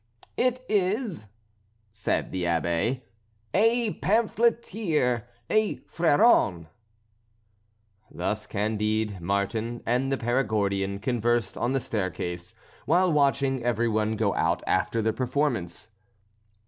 "It 0.35 0.65
is," 0.67 1.27
said 1.91 2.31
the 2.31 2.45
Abbé, 2.45 3.01
"a 3.53 3.93
pamphleteer 4.01 5.27
a 5.47 5.75
Fréron." 5.81 6.65
Thus 8.09 8.47
Candide, 8.47 9.21
Martin, 9.21 9.83
and 9.85 10.09
the 10.11 10.17
Perigordian 10.17 10.97
conversed 11.01 11.55
on 11.55 11.73
the 11.73 11.79
staircase, 11.79 12.55
while 12.87 13.11
watching 13.13 13.63
every 13.63 13.87
one 13.87 14.15
go 14.15 14.33
out 14.33 14.63
after 14.65 15.03
the 15.03 15.13
performance. 15.13 15.89